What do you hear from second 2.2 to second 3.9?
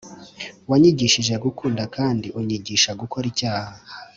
unyigisha gukora icyaha